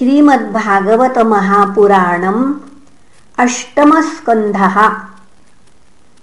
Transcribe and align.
श्रीमद्भागवतमहापुराणम् 0.00 2.54
अष्टमस्कन्धः। 3.38 4.92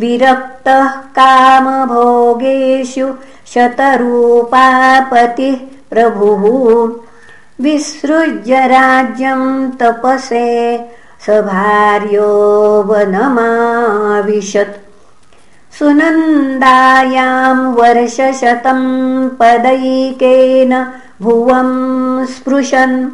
विरक्तः 0.00 0.88
कामभोगेषु 0.88 3.12
शतरूपापतिः 3.54 5.56
प्रभुः। 5.90 6.44
विसृज्य 7.64 8.66
राज्यं 8.66 9.70
तपसे 9.70 10.80
सभार्यो 11.26 12.82
वनमाविशत्। 12.82 14.90
सुनन्दायां 15.78 17.56
वर्षशतं 17.56 19.28
पदैकेन 19.28 20.86
भुवं 21.22 21.70
स्पृशन्। 22.26 23.10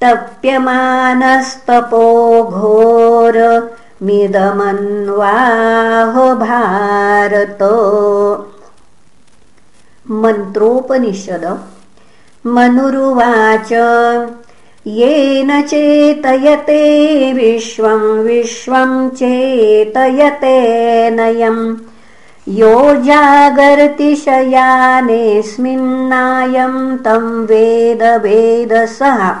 तप्यमानस्तपो 0.00 2.04
घोर 2.44 3.36
भारत 6.34 7.58
मन्त्रोपनिषद। 10.10 11.58
मनुरुवाच। 12.46 13.68
येन 14.86 15.62
चेतयते 15.62 17.32
विश्वं 17.32 18.00
विश्वं 18.00 19.08
चेतयते 19.08 21.10
नयम्। 21.10 21.76
यो 22.48 23.02
जागर्ति 23.02 24.16
शयानेऽस्मिन्नायं 24.16 26.96
तं 26.96 27.46
वेद 27.46 28.02
वेदसः 28.02 29.36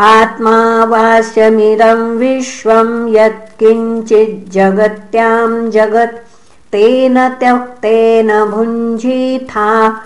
आत्मा 0.00 0.84
वास्यमिदं 0.84 2.18
विश्वं 2.18 3.08
यत्किञ्चिज्जगत्यां 3.08 5.70
जगत् 5.70 6.31
तेन 6.72 7.28
त्यक्तेन 7.28 8.44
भुञ्जीथा 8.44 10.00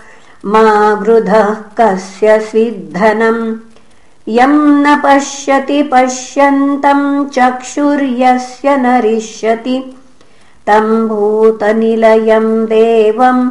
मा 0.44 0.94
वृधः 0.94 1.54
कस्य 1.54 2.40
स्विद्धनम्। 2.40 3.56
यं 4.28 4.58
न 4.58 5.02
पश्यति 5.04 5.82
पश्यन्तं 5.82 7.28
चक्षुर्यस्य 7.28 8.76
नरिष्यति। 8.76 9.96
तं 10.66 11.08
भूतनिलयं 11.08 12.64
देवं 12.64 13.50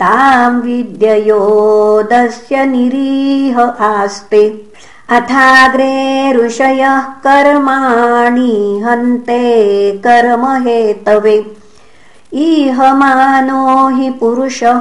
तां 0.00 0.60
विद्ययोदस्य 0.60 2.64
निरीह 2.64 3.60
आस्ते 3.60 4.67
अथाग्रे 5.10 6.32
ऋषयः 6.32 7.00
कर्माणि 7.26 8.80
हन्ते 8.86 9.38
कर्महेतवे। 10.06 11.36
इहमानो 12.32 13.88
हि 13.88 14.10
पुरुषः 14.10 14.80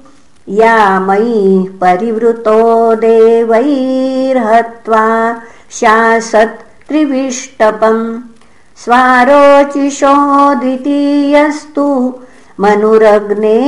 या 0.48 1.00
मयि 1.00 1.78
परिवृतो 1.80 2.94
देवैर्हत्वा 2.94 5.04
शासत् 5.70 6.88
त्रिविष्टपम् 6.88 8.35
स्वारोचिषो 8.84 10.14
द्वितीयस्तु 10.60 11.88
मनुरग्ने 12.60 13.58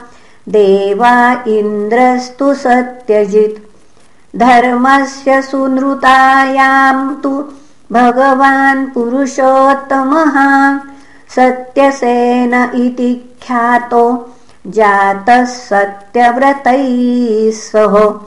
देवा 0.49 1.45
इन्द्रस्तु 1.49 2.55
सत्यजित्। 2.55 4.39
धर्मस्य 4.39 5.43
सुनृतायां 5.43 7.15
तु 7.15 7.45
भगवान् 7.93 8.87
पुरुषोत्तमः। 8.87 10.37
सत्यसेन 11.37 12.71
इति 12.75 13.39
ख्यातो 13.43 14.35
जातः 14.67 15.45
सत्यव्रतैः 15.45 17.51
सह 17.51 18.21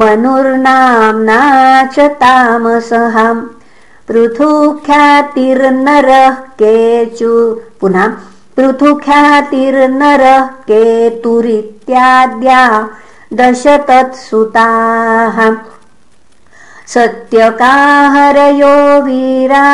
मनुर्नाम्ना 0.00 1.40
च 1.96 1.98
तामसहाम् 2.22 3.42
पृथुख्यातिर्नरः 4.08 4.96
केचु 6.62 7.32
पुनः 7.80 8.35
पृथुख्यातिर्नरः 8.56 10.44
केतुरित्याद्या 10.68 12.62
दश 13.40 13.64
तत्सुताः 13.88 15.38
सत्यकाहरयो 16.94 18.76
वीरा 19.04 19.68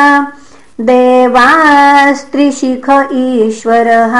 देवास्त्रिशिख 0.89 2.87
ईश्वरः। 3.13 4.15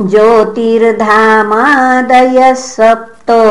ज्योतिर्धामादयः 0.00 0.92
सप्तो 2.54 3.42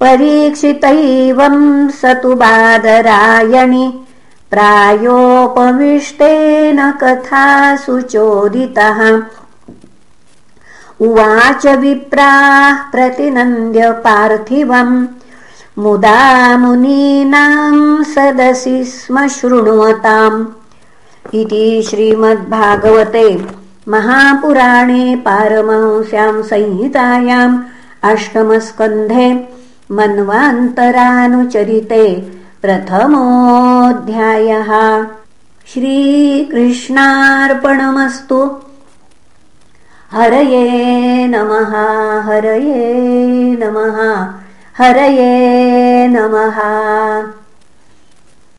परीक्षितैवम् 0.00 1.90
स 1.90 2.04
तु 2.04 2.34
बादरायणि। 2.34 4.06
प्रायोपविष्टेन 4.50 6.90
कथा 6.90 7.76
सुचोदितः 7.76 9.22
उवाच 11.00 11.66
विप्राः 11.66 12.74
प्रतिनन्द्य 12.74 13.90
पार्थिवम् 13.90 15.06
मुदा 15.78 16.56
मुनीनाम् 16.56 18.04
सदसि 18.04 18.84
स्म 18.84 19.28
शृण्वताम् 19.28 20.46
इति 21.34 21.86
श्रीमद्भागवते 21.90 23.46
महापुराणे 23.88 25.16
पारमंस्यां 25.16 26.42
संहितायाम् 26.42 27.58
अष्टमस्कन्धे 28.02 29.48
मन्वान्तरानुचरिते 29.92 32.32
प्रथमोऽध्यायः। 32.62 34.70
श्रीकृष्णार्पणमस्तु। 35.66 38.50
हरये 40.12 41.28
नमः 41.28 42.22
हरये 42.22 43.56
नमः 43.60 44.26
हरये 44.78 46.08
नमः 46.08 46.58